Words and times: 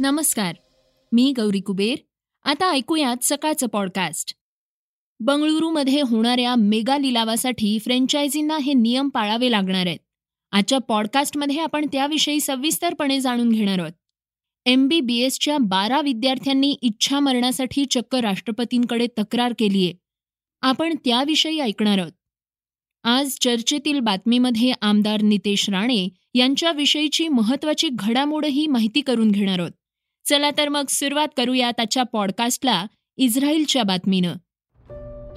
नमस्कार 0.00 0.54
मी 1.12 1.32
गौरी 1.36 1.60
कुबेर. 1.60 1.96
आता 2.44 2.70
ऐकूयात 2.70 3.16
सकाळचं 3.22 3.66
पॉडकास्ट 3.66 4.34
बंगळुरूमध्ये 5.20 6.00
होणाऱ्या 6.00 6.54
मेगा 6.54 6.98
लिलावासाठी 6.98 7.78
फ्रँचायझींना 7.78 8.58
हे 8.58 8.72
नियम 8.72 9.08
पाळावे 9.08 9.50
लागणार 9.50 9.86
आहेत. 9.86 9.98
आजच्या 10.52 10.78
पॉडकास्टमध्ये 10.78 11.58
आपण 11.58 11.86
त्याविषयी 11.92 12.40
सविस्तरपणे 12.40 13.20
जाणून 13.20 13.48
घेणार 13.48 13.78
आहोत. 13.78 13.92
एम 14.66 14.88
बी 14.88 15.00
बी 15.00 15.18
एसच्या 15.18 15.58
बारा 15.58 16.00
विद्यार्थ्यांनी 16.00 16.70
इच्छा 16.82 17.20
मरणासाठी 17.20 17.84
चक्क 17.84 18.14
राष्ट्रपतींकडे 18.14 19.06
तक्रार 19.18 19.54
केली 19.58 19.84
आहे 19.84 19.94
आपण 20.60 20.94
त्याविषयी 21.04 21.60
ऐकणार 21.60 21.98
आहोत. 21.98 22.12
आज 23.04 23.38
चर्चेतील 23.40 24.00
बातमीमध्ये 24.00 24.72
आमदार 24.80 25.22
नितेश 25.22 25.70
राणे 25.70 26.08
यांच्याविषयीची 26.34 27.28
महत्वाची 27.28 27.88
घडामोडही 27.92 28.66
माहिती 28.66 29.00
करून 29.00 29.30
घेणार 29.30 29.58
आहोत. 29.58 29.70
चला 30.30 30.50
तर 30.58 30.68
मग 30.68 30.84
सुरुवात 30.88 31.28
करूयात 31.36 31.80
आजच्या 31.80 32.02
पॉडकास्टला 32.02 32.86
इस्रायलच्या 33.16 33.82
बातमीनं. 33.82 34.32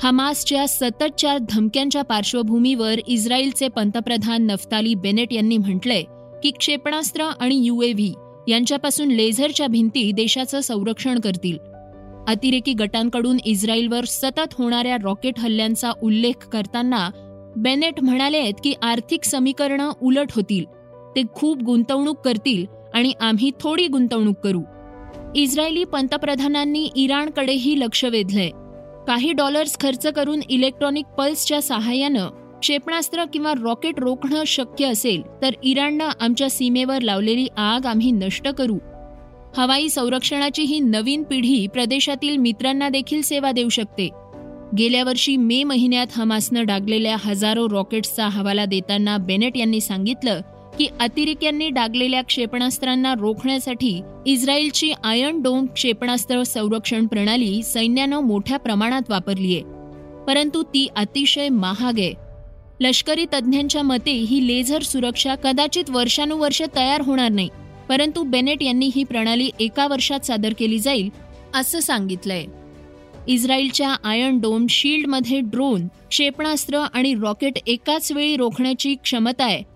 हमासच्या 0.04 0.68
सततच्या 0.68 1.38
धमक्यांच्या 1.50 2.02
पार्श्वभूमीवर 2.02 3.00
इस्रायलचे 3.08 3.68
पंतप्रधान 3.68 4.44
नफ्ताली 4.44 4.96
बेनेट 4.96 5.34
यांनी 5.34 5.58
म्हटलंय 5.58 6.04
की 6.44 6.52
क्षेपणास्त्र 6.52 7.24
आणि 7.40 7.66
युएव्ही 7.66 8.14
यांच्यापासून 8.48 9.08
लेझरच्या 9.08 9.68
भिंती 9.68 10.12
देशाचं 10.12 10.60
संरक्षण 10.62 11.20
करतील. 11.20 11.58
अतिरेकी 12.28 12.74
गटांकडून 12.74 13.38
इस्रायलवर 13.46 14.06
सतत 14.06 14.54
होणाऱ्या 14.54 14.98
रॉकेट 15.04 15.40
हल्ल्यांचा 15.40 15.92
उल्लेख 16.04 16.48
करताना 16.48 17.10
बेनेट 17.56 18.02
म्हणाले 18.02 18.38
आहेत 18.38 18.54
की 18.64 18.74
आर्थिक 18.82 19.24
समीकरणं 19.24 19.92
उलट 20.02 20.28
होतील. 20.36 20.66
ते 21.16 21.22
खूप 21.36 21.58
गुंतवणूक 21.58 22.20
करतील 22.20 22.66
आणि 22.94 23.14
आम्ही 23.20 23.52
थोडी 23.60 23.88
गुंतवणूक 23.88 24.36
करू. 24.36 24.62
इस्रायली 25.36 25.84
पंतप्रधानांनी 25.84 26.90
इराणकडेही 26.96 27.80
लक्ष 27.80 28.06
वेधलंय. 28.06 28.50
काही 29.08 29.32
डॉलर्स 29.32 29.80
खर्च 29.80 30.08
करून 30.08 30.40
इलेक्ट्रॉनिक 30.50 31.06
पल्सच्या 31.06 31.62
सहाय्यानं 31.62 32.28
क्षेपणास्त्र 32.60 33.24
किंवा 33.26 33.54
रॉकेट 33.64 34.00
रोखणं 34.00 34.44
शक्य 34.44 34.86
असेल 34.86 35.22
तर 35.42 35.50
इराणनं 35.64 36.10
आमच्या 36.20 36.50
सीमेवर 36.50 37.02
लावलेली 37.02 37.48
आग 37.58 37.86
आम्ही 37.86 38.12
नष्ट 38.12 38.48
करू. 38.48 38.78
हवाई 39.58 39.90
संरक्षणाची 39.90 40.62
ही 40.62 40.80
नवीन 40.80 41.24
पिढी 41.24 41.68
प्रदेशातील 41.68 42.38
मित्रांना 42.38 42.90
देखील 42.90 43.22
सेवा 43.22 43.52
देऊ 43.52 43.70
शकते. 43.70 44.10
गेल्या 44.78 45.04
वर्षी 45.04 45.38
मे 45.38 45.64
महिन्यात 45.64 46.08
हमासनं 46.16 46.66
डागलेल्या 46.66 47.18
हजारो 47.20 47.70
रॉकेट्सचा 47.70 48.28
हवाला 48.28 48.66
देताना 48.66 49.18
बेनेट 49.18 49.58
यांनी 49.58 49.82
सांगितलं 49.82 50.42
की 50.78 50.88
अतिरेक्यांनी 51.00 51.70
डागलेल्या 51.70 52.22
क्षेपणास्त्रांना 52.22 53.14
रोखण्यासाठी 53.14 54.00
इस्रायलची 54.26 54.92
आयर्न 55.04 55.42
डोम 55.42 55.66
क्षेपणास्त्र 55.66 56.44
संरक्षण 56.44 57.08
प्रणाली 57.08 57.62
सैन्यानं 57.64 58.20
मोठ्या 58.20 58.58
प्रमाणात 58.60 59.10
वापरलीय 59.10 59.62
परंतु 60.28 60.62
ती 60.64 60.88
अतिशय 60.96 61.50
महाग 61.50 62.00
आहे. 62.00 62.14
लष्करी 62.82 63.26
तज्ज्ञांच्या 63.34 63.82
मते 63.84 64.12
ही 64.12 64.48
लेझर 64.48 64.82
सुरक्षा 64.82 65.36
कदाचित 65.36 65.90
वर्षानुवर्ष 65.90 66.62
तयार 66.76 67.02
होणार 67.02 67.30
नाही 67.30 67.50
परंतु 67.90 68.24
बेनेट 68.24 68.64
यांनी 68.64 68.90
ही 68.96 69.04
प्रणाली 69.04 69.50
एका 69.60 69.88
वर्षात 69.88 70.26
सादर 70.26 70.54
केली 70.60 70.80
जाईल 70.80 71.10
असं 71.56 71.80
सांगितलंय. 71.80 72.46
इस्रायलच्या 73.28 73.96
आयर्न 74.04 74.40
डोम 74.40 74.66
शील्डमध्ये 74.70 75.40
ड्रोन 75.40 75.88
क्षेपणास्त्र 76.10 76.80
आणि 76.94 77.14
रॉकेट 77.14 77.58
एकाच 77.68 78.12
वेळी 78.12 78.36
रोखण्याची 78.38 78.96
क्षमता 79.04 79.46
आहे 79.46 79.73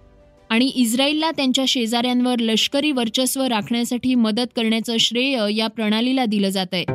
आणि 0.49 0.65
इस्रायलला 0.65 1.31
त्यांच्या 1.31 1.65
शेजाऱ्यांवर 1.67 2.39
लष्करी 2.39 2.91
वर्चस्व 2.91 3.43
राखण्यासाठी 3.43 4.15
मदत 4.15 4.53
करण्याचं 4.55 4.97
श्रेय 4.97 5.41
या 5.51 5.67
प्रणालीला 5.67 6.25
दिलं 6.25 6.49
जात 6.49 6.73
आहे 6.73 6.85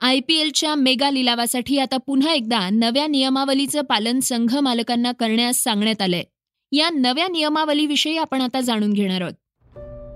आय 0.00 0.20
पी 0.20 0.36
एलच्या 0.36 0.74
मेगा 0.74 1.10
लिलावासाठी 1.10 1.78
आता 1.78 1.96
पुन्हा 1.96 2.32
एकदा 2.32 2.68
नव्या 2.72 3.06
नियमावलीचं 3.06 3.80
पालन 3.80 4.20
संघ 4.20 4.56
मालकांना 4.56 5.12
करण्यास 5.12 5.56
सांगण्यात 5.56 6.02
आलंय. 6.02 6.22
या 6.72 6.90
नव्या 6.90 7.28
नियमावलीविषयी 7.28 8.16
आपण 8.16 8.40
आता 8.40 8.60
जाणून 8.60 8.92
घेणार 8.92 9.20
आहोत. 9.20 9.32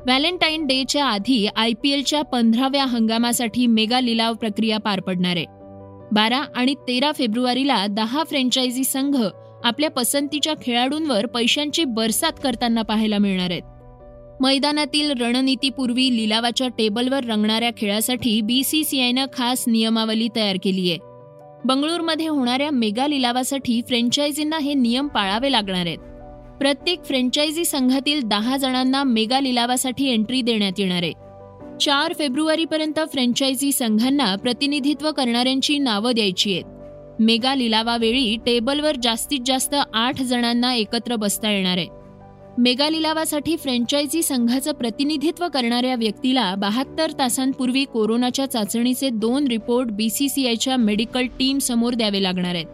व्हॅलेंटाईन 0.06 0.66
डेच्या 0.66 1.04
आधी 1.04 1.46
आय 1.56 1.72
पी 1.82 1.90
एलच्या 1.90 2.22
पंधराव्या 2.22 2.84
हंगामासाठी 2.84 3.66
मेगा 3.66 4.00
लिलाव 4.00 4.34
प्रक्रिया 4.34 4.78
पार 4.78 5.00
पडणार 5.00 5.36
आहे. 5.36 5.46
बारा 6.12 6.44
आणि 6.54 6.74
तेरा 6.74 7.12
फेब्रुवारीला 7.12 7.86
दहा 7.86 8.24
फ्रँचायझी 8.24 8.84
संघ 8.84 9.16
आपल्या 9.64 9.90
पसंतीच्या 9.90 10.54
खेळाडूंवर 10.62 11.26
पैशांची 11.26 11.84
बरसात 11.84 12.32
करताना 12.42 12.82
पाहायला 12.82 13.18
मिळणार 13.18 13.50
आहेत. 13.50 13.62
मैदानातील 14.40 15.10
रणनीतीपूर्वी 15.10 16.16
लिलावाच्या 16.16 16.68
टेबलवर 16.68 17.24
रंगणाऱ्या 17.24 17.70
खेळासाठी 17.76 18.40
बीसीसीआयनं 18.40 19.26
खास 19.32 19.64
नियमावली 19.66 20.28
तयार 20.36 20.56
केली 20.64 20.90
आहे. 20.90 20.98
बंगळूरमध्ये 21.64 22.26
होणाऱ्या 22.26 22.70
मेगा 22.70 23.06
लिलावासाठी 23.06 23.82
फ्रँचायझींना 23.88 24.58
हे 24.58 24.74
नियम 24.74 25.08
पाळावे 25.08 25.52
लागणार 25.52 25.86
आहेत. 25.86 25.98
प्रत्येक 26.58 27.04
फ्रँचायझी 27.04 27.64
संघातील 27.64 28.20
दहा 28.22 28.56
जणांना 28.56 29.04
मेगा 29.04 29.40
लिलावासाठी 29.40 30.10
एंट्री 30.10 30.42
देण्यात 30.42 30.72
येणार 30.78 31.02
आहे. 31.02 31.12
चार 31.80 32.12
फेब्रुवारीपर्यंत 32.18 32.98
फ्रँचायझी 32.98 33.72
संघांना 33.72 34.36
प्रतिनिधित्व 34.36 35.10
करणाऱ्यांची 35.10 35.78
नावं 35.78 36.12
द्यायची 36.14 36.52
आहेत. 36.52 36.64
मेगा 37.20 37.54
लिलावावेळी 37.54 38.36
टेबलवर 38.46 38.96
जास्तीत 39.02 39.40
जास्त 39.46 39.74
आठ 39.94 40.22
जणांना 40.22 40.74
एकत्र 40.74 41.16
बसता 41.16 41.50
येणार 41.50 41.76
आहे. 41.76 41.86
मेगा 42.58 42.88
लिलावासाठी 42.88 43.56
फ्रँचायझी 43.56 44.22
संघाचं 44.22 44.72
प्रतिनिधित्व 44.72 45.48
करणाऱ्या 45.48 45.94
व्यक्तीला 45.94 46.54
बहात्तर 46.54 47.10
तासांपूर्वी 47.18 47.84
कोरोनाच्या 47.84 48.46
चाचणीचे 48.46 49.10
दोन 49.10 49.46
रिपोर्ट 49.46 49.90
बीसीसीआयच्या 49.90 50.76
मेडिकल 50.76 51.26
टीम 51.38 51.58
समोर 51.58 51.94
द्यावे 51.94 52.22
लागणार 52.22 52.54
आहेत. 52.54 52.66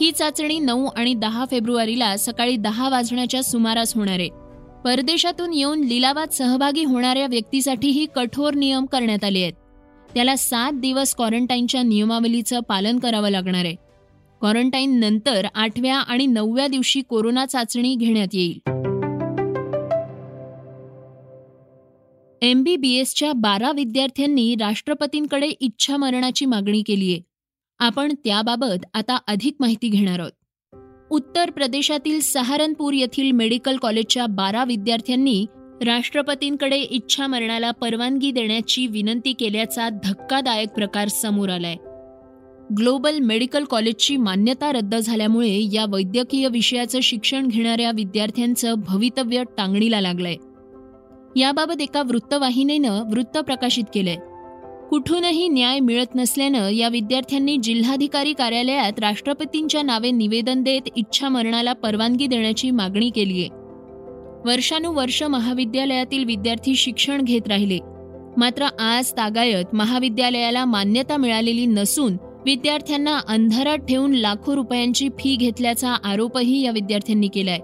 ही 0.00 0.12
चाचणी 0.12 0.58
नऊ 0.58 0.86
आणि 0.96 1.14
दहा 1.14 1.44
फेब्रुवारीला 1.50 2.16
सकाळी 2.16 2.56
दहा 2.56 2.88
वाजण्याच्या 2.88 3.42
सुमारास 3.42 3.94
होणार 3.94 4.18
आहे. 4.18 4.47
परदेशातून 4.84 5.54
येऊन 5.54 5.80
लिलावात 5.80 6.34
सहभागी 6.34 6.84
होणाऱ्या 6.84 7.26
व्यक्तीसाठीही 7.26 8.06
कठोर 8.14 8.54
नियम 8.54 8.86
करण्यात 8.86 9.24
आले 9.24 9.42
आहेत. 9.42 9.52
त्याला 10.14 10.36
सात 10.36 10.72
दिवस 10.72 11.14
क्वारंटाईनच्या 11.14 11.82
नियमावलीचं 11.82 12.60
पालन 12.60 12.98
करावं 12.98 13.30
लागणार 13.30 13.64
आहे. 13.64 13.74
क्वारंटाईन 14.40 15.00
नंतर 15.00 15.46
आठव्या 15.54 15.96
आणि 15.96 16.26
नवव्या 16.26 16.66
दिवशी 16.66 17.00
कोरोना 17.00 17.46
चाचणी 17.46 17.94
घेण्यात 17.94 18.28
येईल. 18.32 18.58
एमबीबीएसच्या 22.42 23.32
बारा 23.32 23.72
विद्यार्थ्यांनी 23.72 24.54
राष्ट्रपतींकडे 24.60 25.46
इच्छा 25.46 25.96
मरणाची 25.96 26.46
मागणी 26.46 26.82
केली 26.82 27.12
आहे 27.12 27.20
आपण 27.78 28.14
त्याबाबत 28.24 28.86
आता 28.94 29.18
अधिक 29.26 29.56
माहिती 29.60 29.88
घेणार 29.88 30.18
आहोत. 30.18 30.37
उत्तर 31.10 31.50
प्रदेशातील 31.50 32.20
सहारनपूर 32.20 32.92
येथील 32.92 33.32
मेडिकल 33.32 33.76
कॉलेजच्या 33.76 34.26
बारा 34.26 34.64
विद्यार्थ्यांनी 34.64 35.46
राष्ट्रपतींकडे 35.86 36.76
इच्छा 36.76 37.26
मरणाला 37.26 37.70
परवानगी 37.70 38.30
देण्याची 38.30 38.86
विनंती 38.86 39.32
केल्याचा 39.32 39.88
धक्कादायक 39.88 40.68
प्रकार 40.68 41.08
समोर 41.08 41.48
आलाय. 41.48 41.74
ग्लोबल 42.78 43.18
मेडिकल 43.18 43.64
कॉलेजची 43.64 44.16
मान्यता 44.16 44.72
रद्द 44.72 44.94
झाल्यामुळे 44.94 45.68
या 45.72 45.84
वैद्यकीय 45.88 46.48
विषयाचं 46.48 47.00
शिक्षण 47.00 47.46
घेणाऱ्या 47.46 47.90
विद्यार्थ्यांचं 47.94 48.74
भवितव्य 48.88 49.42
टांगणीला 49.58 50.00
लागलंय. 50.00 50.36
याबाबत 51.40 51.80
एका 51.80 52.02
वृत्तवाहिनीनं 52.02 53.02
वृत्त 53.10 53.38
प्रकाशित 53.38 53.84
केलंय. 53.94 54.16
कुठूनही 54.90 55.48
न्याय 55.48 55.80
मिळत 55.80 56.14
नसल्यानं 56.14 56.68
या 56.68 56.88
विद्यार्थ्यांनी 56.88 57.56
जिल्हाधिकारी 57.56 58.32
कार्यालयात 58.32 58.98
राष्ट्रपतींच्या 58.98 59.82
नावे 59.82 60.10
निवेदन 60.10 60.62
देत 60.62 60.88
इच्छा 60.96 61.28
मरणाला 61.28 61.72
परवानगी 61.72 62.26
देण्याची 62.26 62.70
मागणी 62.70 63.10
केली 63.10 63.40
आहे 63.40 63.48
वर्षानुवर्ष 64.44 65.22
महाविद्यालयातील 65.22 66.24
विद्यार्थी 66.24 66.74
शिक्षण 66.74 67.22
घेत 67.22 67.48
राहिले. 67.48 67.78
मात्र 68.36 68.66
आज 68.78 69.12
तागायत 69.12 69.74
महाविद्यालयाला 69.74 70.64
मान्यता 70.64 71.16
मिळालेली 71.16 71.66
नसून 71.66 72.16
विद्यार्थ्यांना 72.46 73.18
अंधारात 73.28 73.78
ठेवून 73.78 74.12
लाखो 74.12 74.56
रुपयांची 74.56 75.08
फी 75.08 75.36
घेतल्याचा 75.36 75.96
आरोपही 76.04 76.60
या 76.64 76.70
विद्यार्थ्यांनी 76.70 77.28
केलाय. 77.28 77.58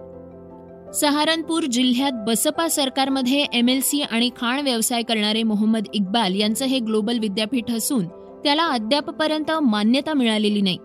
सहारनपूर 1.00 1.62
जिल्ह्यात 1.62 2.12
बसपा 2.26 2.68
सरकारमध्ये 2.68 3.46
एम 3.52 3.68
एल 3.68 3.80
सी 3.80 4.02
आणि 4.02 4.30
खाण 4.36 4.60
व्यवसाय 4.60 5.02
करणारे 5.02 5.42
मोहम्मद 5.42 5.84
इक्बाल 5.94 6.34
यांचं 6.34 6.64
हे 6.64 6.78
ग्लोबल 6.78 7.18
विद्यापीठ 7.18 7.70
असून 7.70 8.06
त्याला 8.44 8.66
अद्यापपर्यंत 8.66 9.50
मान्यता 9.62 10.12
मिळालेली 10.12 10.60
नाही. 10.60 10.76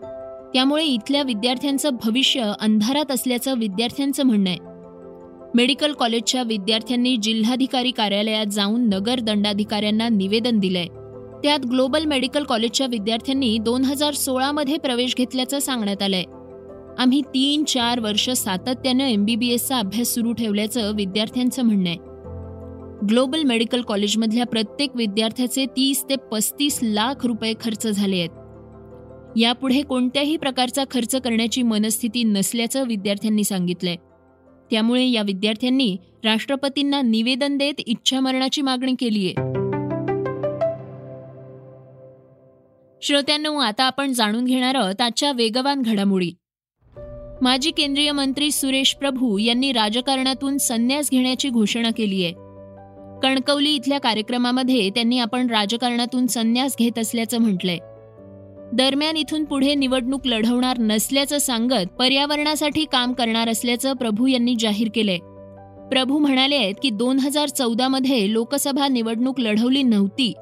त्यामुळे 0.54 0.86
इथल्या 0.86 1.24
विद्यार्थ्यांचं 1.24 1.90
भविष्य 2.04 2.52
अंधारात 2.62 3.12
असल्याचं 3.12 3.58
विद्यार्थ्यांचं 3.58 4.24
म्हणणं 4.24 4.50
आहे. 4.50 4.60
मेडिकल 5.56 5.94
कॉलेजच्या 5.94 6.44
विद्यार्थ्यांनी 6.44 7.18
जिल्हाधिकारी 7.18 7.92
कार्यालयात 7.92 8.46
जाऊन 8.46 8.90
नगर 8.90 9.20
दंडाधिकाऱ्यांना 9.20 10.10
निवेदन 10.10 10.60
दिलंय. 10.60 10.88
त्यात 11.44 11.66
ग्लोबल 11.66 12.06
मेडिकल 12.06 12.44
कॉलेजच्या 12.44 12.88
विद्यार्थ्यांनी 12.88 13.58
दोन 13.58 13.84
हजार 13.84 14.14
सोळामध्ये 14.14 14.78
प्रवेश 14.78 15.16
घेतल्याचं 15.16 15.60
सांगण्यात 15.60 16.04
आलंय. 16.04 16.24
आम्ही 17.00 17.22
तीन 17.22 17.64
चार 17.64 18.00
वर्ष 18.00 18.30
सातत्यानं 18.30 19.04
एमबीबीएसचा 19.04 19.78
अभ्यास 19.78 20.08
सुरू 20.08 20.34
ठेवल्याचं 20.34 20.96
विद्यार्थ्यांचं 20.96 21.64
म्हणणं 21.64 21.90
आहे. 21.90 21.98
ग्लोबल 23.08 23.44
मेडिकल 23.44 23.82
कॉलेजमधल्या 23.82 24.46
प्रत्येक 24.46 24.96
विद्यार्थ्याचे 24.96 25.66
तीस 25.66 26.06
ते 26.10 26.16
पस्तीस 26.32 26.80
लाख 26.84 27.26
रुपये 27.26 27.54
खर्च 27.62 27.88
झाले 27.88 28.18
आहेत. 28.18 28.30
यापुढे 29.38 29.82
कोणत्याही 29.82 30.38
प्रकारचा 30.38 30.84
खर्च 30.92 31.16
करण्याची 31.16 31.64
मनस्थिती 31.64 32.24
नसल्याचं 32.24 32.88
विद्यार्थ्यांनी 32.88 33.44
सांगितलंय. 33.44 33.96
त्यामुळे 34.72 35.06
या 35.06 35.22
विद्यार्थ्यांनी 35.22 35.98
राष्ट्रपतींना 36.24 37.02
निवेदन 37.02 37.58
देत 37.58 37.74
इच्छामरणाची 37.80 38.62
मागणी 38.62 38.94
केली 39.00 39.26
आहे. 39.26 39.34
श्रोत्यांनो 43.02 43.56
आता 43.56 43.84
आपण 43.84 44.14
जाणून 44.14 44.46
घेणार 44.46 44.76
आहोत 44.76 45.02
आजच्या 45.02 45.32
वेगवान 45.32 45.82
घडामोडी. 45.82 46.32
माजी 47.42 47.72
केंद्रीय 47.72 48.12
मंत्री 48.12 48.52
सुरेश 48.52 48.96
प्रभू 48.96 49.38
यांनी 49.38 49.72
राजकारणातून 49.72 50.58
संन्यास 50.58 51.10
घेण्याची 51.12 51.50
घोषणा 51.50 51.90
केली 51.98 52.24
आहे. 52.24 52.34
कणकवली 53.24 53.76
इथल्या 53.76 54.00
कार्यक्रमामध्ये 54.00 54.90
त्यांनी 54.90 55.20
आपण 55.20 55.50
राजकारणातून 55.50 56.28
संन्यास 56.28 56.76
घेत 56.80 57.00
असल्याचं 57.00 57.38
म्हटलंय. 57.38 57.78
दरम्यान 58.74 59.18
इथून 59.18 59.44
पुढे 59.44 59.76
निवडणूक 59.76 60.22
लढवणार 60.26 60.78
नसल्याचं 60.80 61.38
सांगत 61.38 61.88
पर्यावरणासाठी 62.00 62.86
काम 62.92 63.14
करणार 63.14 63.50
असल्याचं 63.50 63.94
प्रभू 63.94 64.28
यांनी 64.28 64.56
जाहीर 64.60 64.88
केलंय. 64.96 65.18
प्रभू 65.90 66.18
म्हणाले 66.18 66.56
आहेत 66.56 66.76
की 66.84 66.90
दोन 66.90 67.20
हजार 67.20 67.50
चौदामध्ये 67.50 68.34
लोकसभा 68.34 68.88
निवडणूक 68.88 69.40
लढवली 69.40 69.84
नव्हती. 69.84 70.34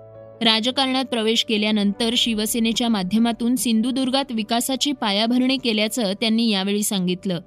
राजकारणात 0.41 1.05
प्रवेश 1.05 1.45
केल्यानंतर 1.45 2.13
शिवसेनेच्या 2.17 2.89
माध्यमातून 2.89 3.55
सिंधुदुर्गात 3.55 4.31
विकासाची 4.31 4.91
पायाभरणी 4.91 5.57
केल्याचं 5.57 6.13
त्यांनी 6.13 6.49
यावेळी 6.49 6.83
सांगितलं. 6.83 7.39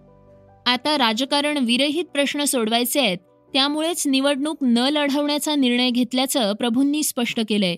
आता 0.66 0.98
राजकारण 0.98 1.58
विरहित 1.58 2.04
प्रश्न 2.04 2.44
सोडवायचे 2.44 3.00
आहेत 3.00 3.18
त्यामुळेच 3.52 4.06
निवडणूक 4.06 4.56
न 4.62 4.78
लढवण्याचा 4.78 5.54
निर्णय 5.54 5.90
घेतल्याचं 5.90 6.52
प्रभूंनी 6.52 7.02
स्पष्ट 7.02 7.40
केलंय. 7.48 7.74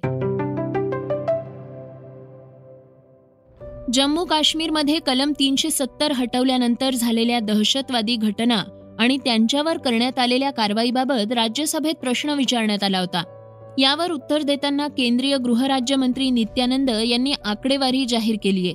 जम्मू 3.93 4.25
काश्मीरमध्ये 4.25 4.99
कलम 5.07 5.33
तीनशे 5.39 5.71
सत्तर 5.71 6.13
हटवल्यानंतर 6.13 6.95
झालेल्या 6.95 7.39
दहशतवादी 7.41 8.17
घटना 8.17 8.65
आणि 8.99 9.17
त्यांच्यावर 9.17 9.79
करण्यात 9.79 10.19
आलेल्या 10.19 10.51
कारवाईबाबत 10.51 11.33
राज्यसभेत 11.33 11.95
प्रश्न 11.95 12.31
विचारण्यात 12.31 12.83
आला 12.83 12.99
होता. 12.99 13.39
यावर 13.79 14.11
उत्तर 14.11 14.43
देताना 14.43 14.89
केंद्रीय 14.89 15.37
गृहराज्यमंत्री 15.37 16.31
नित्यानंद 16.31 16.91
यांनी 16.91 17.33
आकडेवारी 17.45 18.07
जाहीर 18.07 18.37
केली 18.43 18.69
आहे. 18.69 18.75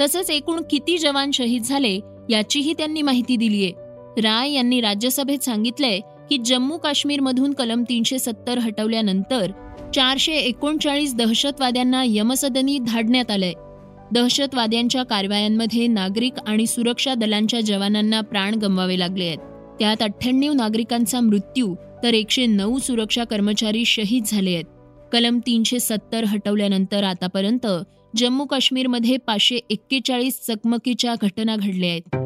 तसंच 0.00 0.30
एकूण 0.30 0.60
किती 0.70 0.98
जवान 0.98 1.30
शहीद 1.30 1.62
झाले 1.62 2.00
याचीही 2.30 2.72
त्यांनी 2.72 3.02
माहिती 3.02 3.36
दिलीय 3.36 3.70
राय 4.20 4.52
यांनी 4.52 4.80
राज्यसभेत 4.80 5.38
सांगितलंय 5.38 6.00
की 6.30 6.38
जम्मू 6.38 6.78
काश्मीरमधून 6.78 7.52
कलम 7.52 7.82
तीनशे 7.82 8.18
सत्तर 8.18 8.58
हटवल्यानंतर 8.58 9.50
चारशे 9.94 10.32
एकोणचाळीस 10.32 11.14
दहशतवाद्यांना 11.14 12.02
यमसदनी 12.06 12.78
धाडण्यात 12.78 13.30
आलंय. 13.30 13.52
दहशतवाद्यांच्या 14.12 15.02
कारवायांमध्ये 15.02 15.86
नागरिक 15.86 16.32
आणि 16.46 16.66
सुरक्षा 16.66 17.14
दलांच्या 17.14 17.60
जवानांना 17.60 18.20
प्राण 18.20 18.54
गमवावे 18.54 18.98
लागले 18.98 19.24
आहेत. 19.24 19.38
त्यात 19.78 20.02
अठ्ठ्याण्णव 20.02 20.52
नागरिकांचा 20.52 21.20
मृत्यू 21.20 21.74
तर 22.02 22.14
एकशे 22.14 22.46
नऊ 22.46 22.78
सुरक्षा 22.78 23.24
कर्मचारी 23.24 23.84
शहीद 23.84 24.24
झाले 24.26 24.54
आहेत. 24.54 24.64
कलम 25.12 25.38
तीनशे 25.38 25.80
सत्तर 25.80 26.24
हटवल्यानंतर 26.24 27.04
आतापर्यंत 27.04 27.66
जम्मू 28.16 28.44
काश्मीरमध्ये 28.44 29.16
पाचशे 29.16 29.58
एक्केचाळीस 29.70 30.40
चकमकीच्या 30.46 31.14
घटना 31.22 31.56
घडल्या 31.56 31.90
आहेत. 31.90 32.16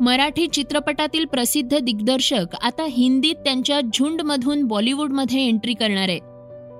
मराठी 0.00 0.46
चित्रपटातील 0.46 1.24
प्रसिद्ध 1.24 1.78
दिग्दर्शक 1.78 2.54
आता 2.62 2.86
हिंदीत 2.90 3.34
त्यांच्या 3.34 3.80
झुंडमधून 3.80 4.64
बॉलिवूडमध्ये 4.64 5.46
एंट्री 5.46 5.74
करणार 5.74 6.08
आहे 6.08 6.18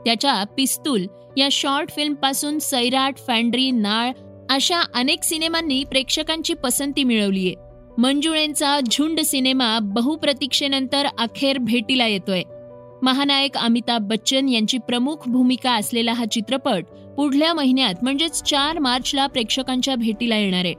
त्याच्या 0.04 0.44
पिस्तूल 0.44 1.06
या 1.36 1.48
शॉर्ट 1.52 1.90
फिल्मपासून 1.90 2.58
सैराट 2.58 3.19
फॅन्ड्री 3.19 3.70
नाळ 3.70 4.12
अशा 4.50 4.81
अनेक 4.94 5.22
सिनेमांनी 5.22 5.84
प्रेक्षकांची 5.84 6.54
पसंती 6.54 7.04
मिळवलीये 7.04 7.54
मंजुळेंचा 7.98 8.80
झुंड 8.90 9.20
सिनेमा 9.20 9.78
बहुप्रतीक्षेनंतर 9.78 11.06
अखेर 11.18 11.58
भेटीला 11.58 12.06
येतोय. 12.06 12.42
महानायक 13.02 13.56
अमिताभ 13.56 14.02
बच्चन 14.02 14.48
यांची 14.48 14.78
प्रमुख 14.78 15.16
भूमिका 15.26 15.72
असलेला 15.72 16.12
हा 16.12 16.24
चित्रपट 16.24 16.84
पुढल्या 17.16 17.54
महिन्यात 17.54 17.94
म्हणजेच 18.02 18.42
चार 18.42 18.78
मार्चला 18.78 19.26
प्रेक्षकांच्या 19.26 19.96
भेटीला 19.96 20.36
येणार 20.36 20.64
आहे. 20.64 20.74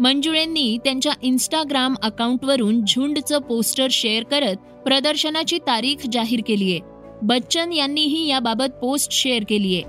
मंजुळेंनी 0.00 0.78
त्यांच्या 0.84 1.12
इन्स्टाग्राम 1.22 1.94
अकाउंटवरून 2.02 2.84
झुंडचं 2.84 3.38
पोस्टर 3.38 3.86
शेअर 3.90 4.22
करत 4.22 4.56
प्रदर्शनाची 4.56 5.58
तारीख 5.58 5.96
जाहीर 6.12 6.40
केलीय 6.46 6.78
बच्चन 7.22 7.72
यांनीही 7.72 8.28
याबाबत 8.28 8.78
पोस्ट 8.80 9.12
शेअर 9.12 9.44
केलीये 9.48 9.82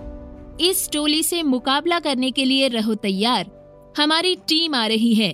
इस 0.69 0.89
टोली 0.93 1.23
से 1.23 1.41
मुकाबला 1.41 1.99
करने 1.99 2.29
के 2.29 2.47
लिए 2.47 2.67
रहो 2.67 2.93
तैयार. 2.95 3.45
हमारी 3.97 4.33
टीम 4.33 4.75
आ 4.75 4.87
रही 4.87 5.11
है. 5.13 5.31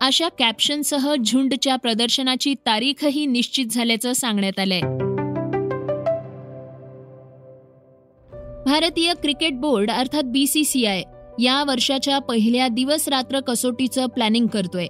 अशा 0.00 0.28
कॅप्शनसह 0.38 1.14
झुंडच्या 1.26 1.76
प्रदर्शनाची 1.76 2.54
तारीखही 2.54 3.26
निश्चित 3.26 3.66
झाल्याचं 3.70 4.12
सांगण्यात 4.12 4.58
आलंय. 4.58 4.80
भारतीय 8.66 9.12
क्रिकेट 9.22 9.60
बोर्ड 9.60 9.90
अर्थात 9.90 10.22
बीसीसीआय 10.24 11.02
या 11.42 11.64
वर्षाच्या 11.64 12.18
पहिल्या 12.18 12.68
दिवस 12.68 13.08
रात्र 13.08 13.40
कसोटीचं 13.40 14.06
प्लॅनिंग 14.06 14.46
करतोय. 14.46 14.86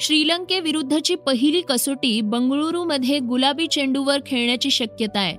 श्रीलंकेविरुद्धची 0.00 1.14
पहिली 1.14 1.60
कसोटी 1.60 2.20
बंगळुरूमध्ये 2.20 3.18
गुलाबी 3.18 3.66
चेंडूवर 3.66 4.18
खेळण्याची 4.26 4.70
शक्यता 4.70 5.20
आहे. 5.20 5.36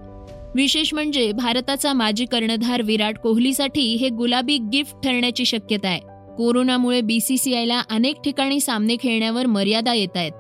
विशेष 0.56 0.94
म्हणजे 0.94 1.32
भारताचा 1.32 1.94
माजी 1.94 2.26
कर्णधार 2.26 2.82
विराट 2.82 3.18
कोहलीसाठी 3.18 3.96
हे 3.96 4.10
गुलाबी 4.10 4.58
गिफ्ट 4.58 4.96
ठरण्याची 5.04 5.46
शक्यता 5.46 5.88
आहे. 5.88 6.13
कोरोनामुळे 6.38 7.02
बीसीसीआयला 7.02 7.82
अनेक 7.90 8.22
ठिकाणी 8.22 8.60
सामने 8.60 8.96
खेळण्यावर 8.96 9.46
मर्यादा 9.46 9.94
येत 9.94 10.18
आहेत. 10.18 10.32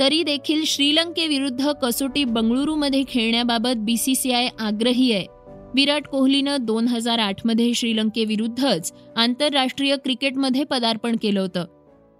तरी 0.00 0.22
देखील 0.22 0.64
श्रीलंकेविरुद्ध 0.64 1.72
कसोटी 1.72 2.24
बंगळुरूमध्ये 2.24 3.02
खेळण्याबाबत 3.08 3.76
बीसीसीआय 3.76 4.48
आग्रही 4.58 5.12
आहे. 5.12 5.26
विराट 5.74 6.06
कोहलीनं 6.06 6.56
दोन 6.60 6.88
हजार 6.88 7.18
आठमध्ये 7.18 7.74
श्रीलंकेविरुद्धच 7.74 8.92
आंतरराष्ट्रीय 9.16 9.96
क्रिकेटमध्ये 9.96 10.64
पदार्पण 10.64 11.16
केलं 11.22 11.40
होतं. 11.40 11.64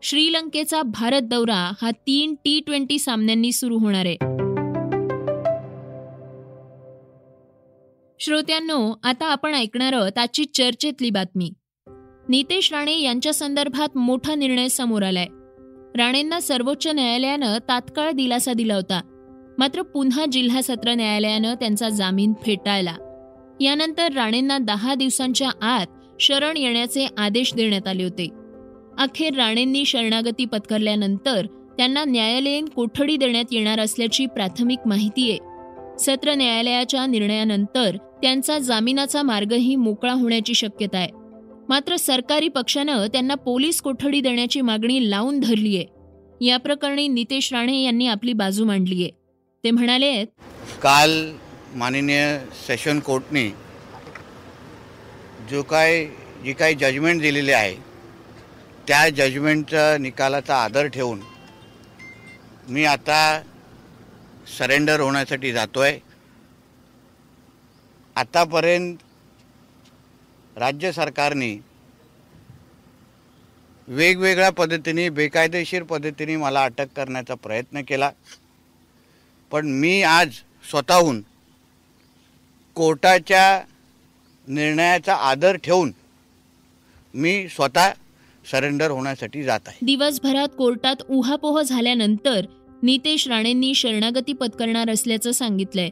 श्रीलंकेचा 0.03 0.83
भारत 0.83 1.21
दौरा 1.21 1.73
हा 1.83 1.91
तीन 1.91 2.35
टी 2.35 2.61
ट्वेंटी 2.61 2.99
सामन्यांनी 2.99 3.53
सुरू 3.53 3.79
होणार 3.79 4.07
आहे. 4.07 4.17
श्रोत्यांनो 8.21 8.95
आता 9.05 9.27
आपण 9.27 9.55
ऐकणार 9.55 9.93
आहोत 9.93 10.19
आजची 10.19 10.45
चर्चेतली 10.45 11.11
बातमी. 11.11 11.53
नितेश 12.33 12.73
राणे 12.73 13.01
यांच्या 13.01 13.35
संदर्भात 13.35 13.97
मोठा 13.97 14.35
निर्णय 14.35 14.69
समोर 14.69 15.03
आलाय. 15.03 15.27
राणेंना 15.97 16.41
सर्वोच्च 16.41 16.87
न्यायालयानं 16.87 17.59
तात्काळ 17.59 18.11
दिलासा 18.11 18.53
दिला 18.53 18.75
होता. 18.75 19.01
मात्र 19.59 19.83
पुन्हा 19.83 20.27
जिल्हा 20.27 20.63
सत्र 20.63 20.95
न्यायालयानं 20.95 21.55
त्यांचा 21.55 21.89
जामीन 21.89 22.33
फेटाळला. 22.43 22.95
यानंतर 23.61 24.13
राणेंना 24.13 24.59
दहा 24.59 24.95
दिवसांच्या 24.95 25.51
आत 25.63 25.87
शरण 26.21 26.57
येण्याचे 26.57 27.07
आदेश 27.19 27.55
देण्यात 27.55 27.89
आले 27.89 28.03
होते. 28.03 28.29
अखेर 28.99 29.35
राणेंनी 29.35 29.85
शरणागती 29.85 30.45
पत्करल्यानंतर 30.45 31.47
त्यांना 31.77 32.05
न्यायालयीन 32.05 32.65
कोठडी 32.65 33.17
देण्यात 33.17 33.53
येणार 33.53 33.81
असल्याची 33.81 34.27
प्राथमिक 34.27 34.79
माहिती 34.87 35.31
आहे. 35.31 35.39
सत्र 35.99 36.35
न्यायालयाच्या 36.35 37.07
निर्णयानंतर 37.07 37.97
त्यांचा 38.23 38.59
जामिनाचा 38.59 39.23
मार्गही 39.23 39.77
मोकळा 39.77 40.13
होण्याची 40.13 40.55
शक्यता 40.55 40.99
आहे. 40.99 41.22
मात्र 41.73 41.97
सरकारी 41.97 42.49
पक्षानं 42.49 43.07
त्यांना 43.13 43.35
पोलीस 43.35 43.81
कोठडी 43.83 44.21
देण्याची 44.21 44.61
मागणी 44.61 44.99
लावून 45.11 45.39
धरली 45.41 45.77
आहे 45.77 46.47
या 46.47 46.57
प्रकरणी 46.57 47.07
नितेश 47.09 47.53
राणे 47.53 47.77
यांनी 47.83 48.07
आपली 48.07 48.33
बाजू 48.33 48.65
मांडली 48.65 49.03
आहे 49.03 49.11
ते 49.65 49.71
म्हणाले 49.71 50.25
काल 50.83 51.11
माननीय 51.75 52.25
सेशन 52.67 52.99
कोर्टने 52.99 53.49
जो 55.51 55.63
काय 55.63 56.05
जी 56.45 56.53
काही 56.53 56.75
जजमेंट 56.75 57.21
दिलेली 57.23 57.53
आहे 57.53 57.75
त्या 58.89 59.09
जजमेंटच्या 59.11 59.97
निकालाचा 59.99 60.57
आदर 60.57 60.87
ठेवून 60.89 61.21
मी 62.69 62.85
आता 62.85 63.23
सरेंडर 64.59 65.01
होण्यासाठी 65.01 65.53
जातो 65.53 65.81
आहे 65.81 65.99
आतापर्यंत 68.17 69.12
राज्य 70.57 70.93
सरकारने 70.93 71.65
वेगवेगळ्या 73.89 74.51
पद्धतीने 74.51 75.09
बेकायदेशीर 75.09 75.83
पद्धतीने 75.83 76.37
मला 76.37 76.65
अटक 76.65 76.87
करण्याचा 76.97 77.35
प्रयत्न 77.35 77.81
केला. 77.83 78.11
पण 79.51 79.67
मी 79.67 80.03
आज 80.03 80.33
स्वतःहून 80.71 81.23
कोर्टाच्या 82.75 83.63
निर्णयाचा 84.49 85.15
आदर 85.15 85.57
ठेवून 85.57 85.93
मी 87.15 87.49
स्वतः 87.49 87.91
सरेंडर 88.51 88.91
होण्यासाठी 88.91 89.43
जात 89.43 89.61
आहे. 89.67 89.79
दिवसभरात 89.83 90.49
कोर्टात 90.59 90.97
उहापोह 91.11 91.63
झाल्यानंतर 91.63 92.47
नितेश 92.83 93.29
राणेंनी 93.29 93.75
शरणागती 93.75 94.33
पत्करणार 94.33 94.91
असल्याचं 94.91 95.33
सांगितलंय. 95.33 95.91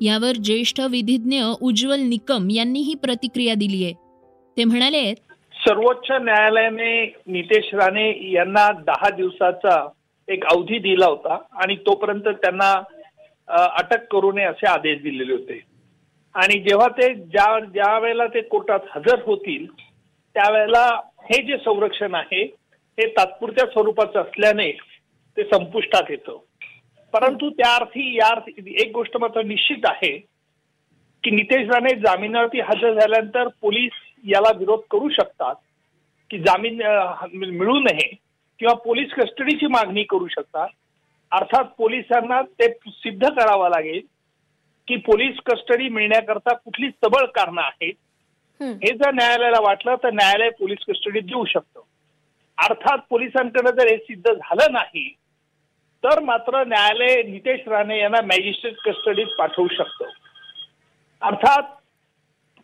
यावर 0.00 0.32
ज्येष्ठ 0.32 0.80
विधिज्ञ 0.80 1.42
उज्ज्वल 1.60 2.00
निकम 2.00 2.50
यांनी 2.50 2.80
ही 2.80 2.94
प्रतिक्रिया 2.94 3.54
दिली 3.54 3.84
आहे 3.84 3.94
ते 4.60 4.64
म्हणाले 4.64 5.02
सर्वोच्च 5.54 6.10
न्यायालयाने 6.22 6.94
नितेश 7.32 7.68
राणे 7.74 8.08
यांना 8.32 8.66
दहा 8.86 9.08
दिवसाचा 9.16 9.76
एक 10.28 10.44
अवधी 10.46 10.78
दिला 10.78 11.06
होता 11.06 11.38
आणि 11.62 11.76
तोपर्यंत 11.86 12.28
त्यांना 12.42 12.70
अटक 13.48 14.04
करू 14.12 14.32
नये 14.32 14.44
असे 14.46 14.66
आदेश 14.66 15.00
दिलेले 15.02 15.32
होते. 15.32 15.58
आणि 16.34 16.58
जेव्हा 16.60 16.88
ते 16.98 17.12
ज्या 17.14 17.46
ज्या 17.60 17.98
वेळेला 17.98 18.26
ते 18.34 18.40
कोर्टात 18.48 18.80
हजर 18.96 19.22
होतील 19.24 19.64
त्यावेळेला 20.36 20.84
हे 21.30 21.42
जे 21.46 21.56
संरक्षण 21.64 22.14
आहे 22.14 22.42
हे 22.42 23.06
तात्पुरत्या 23.16 23.66
स्वरूपाचं 23.72 24.20
असल्याने 24.20 24.70
ते 25.36 25.44
संपुष्टात 25.54 26.10
येतं. 26.10 26.38
परंतु 27.14 27.50
त्या 27.50 27.74
अर्थी 27.76 28.14
या 28.18 28.28
अर्थी 28.34 28.74
एक 28.82 28.92
गोष्ट 28.94 29.16
मात्र 29.20 29.42
निश्चित 29.44 29.86
आहे 29.86 30.16
की 31.24 31.30
नितेश 31.30 31.66
राणे 31.68 31.94
जामिनावरती 32.00 32.60
हजर 32.60 33.00
झाल्यानंतर 33.00 33.48
पोलीस 33.62 34.06
याला 34.24 34.56
विरोध 34.58 34.80
करू 34.90 35.08
शकतात 35.08 35.54
की 36.30 36.38
जामीन 36.38 36.82
मिळू 37.32 37.80
नये 37.80 38.14
किंवा 38.58 38.74
पोलीस 38.74 39.12
कस्टडीची 39.12 39.66
मागणी 39.66 40.02
करू 40.02 40.28
शकतात. 40.28 40.68
अर्थात 41.30 41.64
पोलिसांना 41.64 42.42
ते 42.42 42.72
सिद्ध 42.88 43.28
करावं 43.28 43.68
लागेल 43.68 44.00
की 44.88 44.96
पोलीस 44.96 45.36
कस्टडी 45.46 45.88
मिळण्याकरता 45.88 46.54
कुठली 46.54 46.90
सबळ 46.90 47.24
कारणं 47.26 47.62
आहेत. 47.62 47.94
हे. 48.62 48.96
जर 48.96 49.10
न्यायालयाला 49.10 49.60
वाटलं 49.60 49.94
तर 49.94 50.10
न्यायालय 50.10 50.50
पोलीस 50.50 50.78
कस्टडी 50.88 51.20
देऊ 51.20 51.44
शकतं. 51.44 51.80
अर्थात 52.58 52.98
पोलिसांकडे 53.10 53.72
जर 53.72 53.86
हे 53.86 53.96
सिद्ध 53.96 54.32
झालं 54.32 54.72
नाही 54.72 55.14
तर 56.04 56.20
मात्र 56.20 56.64
न्यायालय 56.64 57.22
नितेश 57.22 57.68
राणे 57.68 57.98
यांना 57.98 58.20
मॅजिस्ट्रेट 58.20 58.76
कस्टडीत 58.76 59.26
पाठवू 59.38 59.68
शकतं. 59.68 60.04
अर्थात 61.20 61.62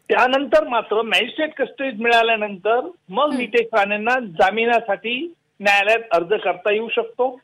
त्यानंतर 0.08 0.68
मात्र 0.68 1.02
मॅजिस्ट्रेट 1.02 1.54
कस्टडीत 1.54 2.00
मिळाल्यानंतर 2.00 2.90
मग. 3.08 3.34
नितेश 3.38 3.66
राणेंना 3.72 4.20
जामिनासाठी 4.20 5.34
न्यायालयात 5.60 6.08
अर्ज 6.12 6.42
करता 6.44 6.72
येऊ 6.74 6.88
शकतो 6.88 7.40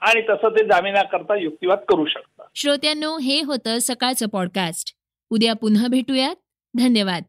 आणि 0.00 0.20
तसं 0.20 0.48
ते 0.48 0.64
जामिनाकरता 0.64 1.36
युक्तिवाद 1.36 1.78
करू 1.78 2.06
शकतात. 2.06 2.46
श्रोत्यांनो 2.54 3.18
हे 3.18 3.42
होतं 3.42 3.78
सकाळचं 3.78 4.26
पॉडकास्ट 4.26 4.94
उद्या 5.30 5.52
पुन्हा 5.52 5.86
भेटूयात. 5.88 6.36
धन्यवाद. 6.78 7.22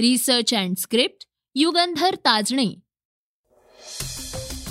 Research 0.00 0.54
and 0.54 0.76
script 0.76 1.26
Yugandhar 1.54 2.14
Tajne. 2.14 2.83